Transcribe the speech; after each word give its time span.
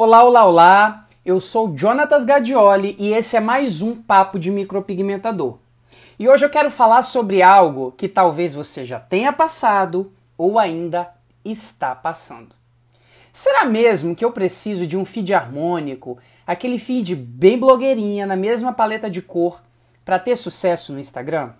Olá, 0.00 0.22
olá, 0.22 0.46
olá! 0.46 1.08
Eu 1.24 1.40
sou 1.40 1.76
Jonatas 1.76 2.24
Gadioli 2.24 2.94
e 3.00 3.12
esse 3.12 3.36
é 3.36 3.40
mais 3.40 3.82
um 3.82 4.00
Papo 4.00 4.38
de 4.38 4.48
Micropigmentador. 4.48 5.58
E 6.16 6.28
hoje 6.28 6.44
eu 6.44 6.50
quero 6.50 6.70
falar 6.70 7.02
sobre 7.02 7.42
algo 7.42 7.90
que 7.96 8.06
talvez 8.06 8.54
você 8.54 8.86
já 8.86 9.00
tenha 9.00 9.32
passado 9.32 10.12
ou 10.36 10.56
ainda 10.56 11.10
está 11.44 11.96
passando. 11.96 12.54
Será 13.32 13.64
mesmo 13.64 14.14
que 14.14 14.24
eu 14.24 14.30
preciso 14.30 14.86
de 14.86 14.96
um 14.96 15.04
feed 15.04 15.34
harmônico, 15.34 16.16
aquele 16.46 16.78
feed 16.78 17.16
bem 17.16 17.58
blogueirinha, 17.58 18.24
na 18.24 18.36
mesma 18.36 18.72
paleta 18.72 19.10
de 19.10 19.20
cor, 19.20 19.60
para 20.04 20.20
ter 20.20 20.36
sucesso 20.36 20.92
no 20.92 21.00
Instagram? 21.00 21.54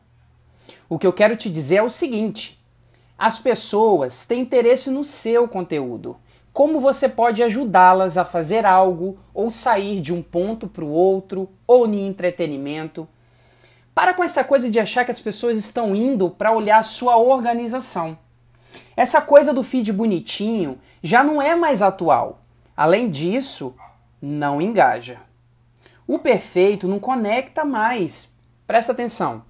O 0.89 0.97
que 0.97 1.09
eu 1.09 1.13
quero 1.13 1.35
te 1.35 1.51
dizer 1.51 1.79
é 1.79 1.83
o 1.83 1.91
seguinte: 1.91 2.57
as 3.19 3.41
pessoas 3.41 4.25
têm 4.27 4.43
interesse 4.43 4.93
no 4.93 5.03
seu 5.03 5.49
conteúdo 5.49 6.17
como 6.59 6.81
você 6.81 7.09
pode 7.09 7.41
ajudá-las 7.41 8.19
a 8.19 8.25
fazer 8.25 8.67
algo 8.67 9.17
ou 9.33 9.49
sair 9.49 10.01
de 10.01 10.13
um 10.13 10.21
ponto 10.21 10.67
para 10.67 10.83
o 10.83 10.91
outro 10.91 11.49
ou 11.65 11.87
em 11.87 12.09
entretenimento. 12.09 13.07
Para 13.95 14.13
com 14.13 14.25
essa 14.25 14.43
coisa 14.43 14.69
de 14.69 14.81
achar 14.81 15.05
que 15.05 15.13
as 15.13 15.21
pessoas 15.21 15.57
estão 15.57 15.95
indo 15.95 16.29
para 16.29 16.51
olhar 16.51 16.83
sua 16.83 17.17
organização. 17.17 18.19
Essa 18.97 19.21
coisa 19.21 19.55
do 19.55 19.63
feed 19.63 19.93
bonitinho 19.93 20.81
já 21.01 21.23
não 21.23 21.41
é 21.41 21.55
mais 21.55 21.81
atual. 21.81 22.41
Além 22.77 23.09
disso, 23.09 23.77
não 24.21 24.61
engaja. 24.61 25.21
O 26.09 26.19
perfeito 26.19 26.89
não 26.89 26.99
conecta 26.99 27.65
mais. 27.65 28.35
Presta 28.67 28.91
atenção. 28.91 29.45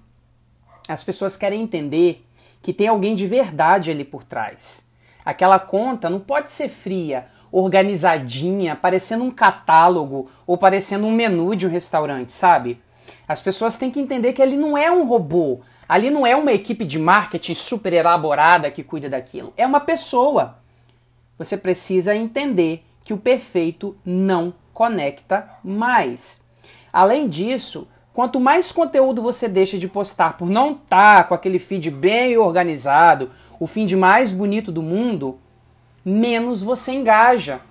As 0.87 1.03
pessoas 1.03 1.35
querem 1.35 1.63
entender 1.63 2.23
que 2.61 2.71
tem 2.71 2.87
alguém 2.87 3.15
de 3.15 3.25
verdade 3.25 3.89
ali 3.89 4.05
por 4.05 4.23
trás 4.23 4.87
Aquela 5.29 5.59
conta 5.59 6.09
não 6.09 6.19
pode 6.19 6.51
ser 6.51 6.69
fria, 6.69 7.27
organizadinha, 7.51 8.75
parecendo 8.75 9.23
um 9.23 9.29
catálogo 9.29 10.27
ou 10.47 10.57
parecendo 10.57 11.05
um 11.05 11.11
menu 11.11 11.55
de 11.55 11.67
um 11.67 11.69
restaurante, 11.69 12.33
sabe? 12.33 12.81
As 13.27 13.39
pessoas 13.39 13.77
têm 13.77 13.91
que 13.91 13.99
entender 13.99 14.33
que 14.33 14.41
ali 14.41 14.57
não 14.57 14.75
é 14.75 14.91
um 14.91 15.05
robô, 15.05 15.59
ali 15.87 16.09
não 16.09 16.25
é 16.25 16.35
uma 16.35 16.51
equipe 16.51 16.83
de 16.83 16.97
marketing 16.97 17.53
super 17.53 17.93
elaborada 17.93 18.71
que 18.71 18.81
cuida 18.81 19.07
daquilo, 19.07 19.53
é 19.55 19.67
uma 19.67 19.79
pessoa. 19.79 20.57
Você 21.37 21.55
precisa 21.55 22.15
entender 22.15 22.83
que 23.03 23.13
o 23.13 23.17
perfeito 23.17 23.95
não 24.03 24.51
conecta 24.73 25.47
mais. 25.63 26.43
Além 26.91 27.27
disso, 27.27 27.87
Quanto 28.19 28.37
mais 28.37 28.69
conteúdo 28.73 29.21
você 29.21 29.47
deixa 29.47 29.77
de 29.77 29.87
postar 29.87 30.35
por 30.35 30.49
não 30.49 30.71
estar 30.71 31.15
tá 31.15 31.23
com 31.23 31.33
aquele 31.33 31.57
feed 31.57 31.89
bem 31.89 32.37
organizado, 32.37 33.29
o 33.57 33.65
feed 33.65 33.95
mais 33.95 34.33
bonito 34.33 34.73
do 34.73 34.81
mundo, 34.81 35.39
menos 36.03 36.61
você 36.61 36.91
engaja. 36.91 37.61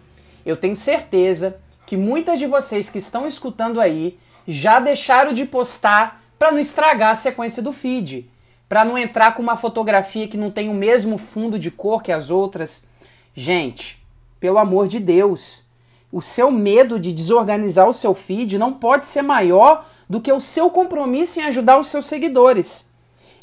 Eu 0.46 0.56
tenho 0.56 0.74
certeza 0.74 1.60
que 1.84 1.98
muitas 1.98 2.38
de 2.38 2.46
vocês 2.46 2.88
que 2.88 2.96
estão 2.96 3.26
escutando 3.26 3.78
aí 3.78 4.18
já 4.46 4.80
deixaram 4.80 5.34
de 5.34 5.44
postar 5.44 6.24
para 6.38 6.50
não 6.50 6.58
estragar 6.58 7.10
a 7.10 7.16
sequência 7.16 7.62
do 7.62 7.74
feed, 7.74 8.30
para 8.66 8.86
não 8.86 8.96
entrar 8.96 9.34
com 9.34 9.42
uma 9.42 9.58
fotografia 9.58 10.28
que 10.28 10.38
não 10.38 10.50
tem 10.50 10.70
o 10.70 10.74
mesmo 10.74 11.18
fundo 11.18 11.58
de 11.58 11.70
cor 11.70 12.02
que 12.02 12.10
as 12.10 12.30
outras. 12.30 12.86
Gente, 13.34 14.02
pelo 14.40 14.56
amor 14.56 14.88
de 14.88 14.98
Deus, 14.98 15.67
o 16.10 16.22
seu 16.22 16.50
medo 16.50 16.98
de 16.98 17.12
desorganizar 17.12 17.88
o 17.88 17.94
seu 17.94 18.14
feed 18.14 18.58
não 18.58 18.72
pode 18.72 19.08
ser 19.08 19.22
maior 19.22 19.84
do 20.08 20.20
que 20.20 20.32
o 20.32 20.40
seu 20.40 20.70
compromisso 20.70 21.38
em 21.38 21.44
ajudar 21.44 21.78
os 21.78 21.88
seus 21.88 22.06
seguidores. 22.06 22.88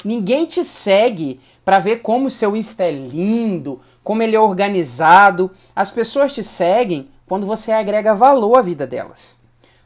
Ninguém 0.04 0.46
te 0.46 0.64
segue 0.64 1.40
para 1.64 1.78
ver 1.78 2.00
como 2.00 2.26
o 2.26 2.30
seu 2.30 2.56
Insta 2.56 2.84
é 2.84 2.92
lindo, 2.92 3.80
como 4.04 4.22
ele 4.22 4.36
é 4.36 4.40
organizado. 4.40 5.50
As 5.74 5.90
pessoas 5.90 6.32
te 6.32 6.42
seguem 6.42 7.08
quando 7.26 7.46
você 7.46 7.72
agrega 7.72 8.14
valor 8.14 8.56
à 8.56 8.62
vida 8.62 8.86
delas. 8.86 9.40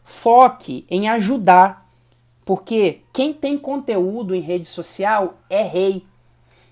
Foque 0.05 0.85
em 0.91 1.09
ajudar, 1.09 1.87
porque 2.45 3.01
quem 3.13 3.33
tem 3.33 3.57
conteúdo 3.57 4.35
em 4.35 4.41
rede 4.41 4.67
social 4.67 5.39
é 5.49 5.63
rei. 5.63 6.05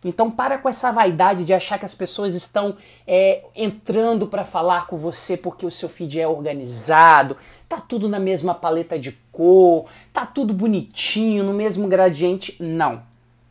Então 0.05 0.31
para 0.31 0.59
com 0.59 0.69
essa 0.69 0.93
vaidade 0.93 1.45
de 1.45 1.53
achar 1.53 1.79
que 1.79 1.85
as 1.85 1.95
pessoas 1.95 2.35
estão 2.35 2.77
é, 3.07 3.43
entrando 3.55 4.27
para 4.29 4.45
falar 4.45 4.87
com 4.87 4.97
você 4.97 5.37
porque 5.37 5.67
o 5.67 5.71
seu 5.71 5.89
feed 5.89 6.21
é 6.21 6.29
organizado, 6.29 7.37
tá 7.69 7.81
tudo 7.81 8.09
na 8.09 8.21
mesma 8.21 8.55
paleta 8.55 8.99
de 8.99 9.13
cor, 9.33 9.87
tá 10.13 10.25
tudo 10.25 10.55
bonitinho, 10.55 11.43
no 11.43 11.53
mesmo 11.53 11.89
gradiente. 11.89 12.57
Não. 12.61 13.03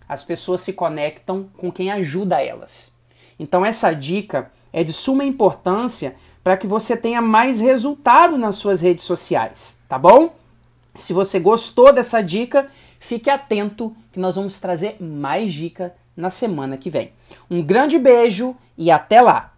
As 0.07 0.23
pessoas 0.23 0.61
se 0.61 0.71
conectam 0.71 1.49
com 1.57 1.71
quem 1.71 1.91
ajuda 1.91 2.41
elas. 2.41 2.93
Então 3.37 3.65
essa 3.65 3.91
dica 3.93 4.51
é 4.71 4.83
de 4.83 4.93
suma 4.93 5.25
importância 5.25 6.15
para 6.43 6.55
que 6.55 6.67
você 6.67 6.95
tenha 6.95 7.21
mais 7.21 7.59
resultado 7.59 8.37
nas 8.37 8.57
suas 8.57 8.79
redes 8.79 9.03
sociais, 9.03 9.79
tá 9.87 9.97
bom? 9.97 10.33
Se 10.95 11.13
você 11.13 11.39
gostou 11.39 11.93
dessa 11.93 12.21
dica, 12.21 12.69
fique 12.99 13.29
atento 13.29 13.95
que 14.11 14.19
nós 14.19 14.35
vamos 14.35 14.59
trazer 14.59 14.97
mais 14.99 15.53
dicas 15.53 15.91
na 16.17 16.31
semana 16.31 16.75
que 16.75 16.89
vem. 16.89 17.13
Um 17.49 17.61
grande 17.61 17.99
beijo 17.99 18.55
e 18.75 18.89
até 18.89 19.21
lá! 19.21 19.53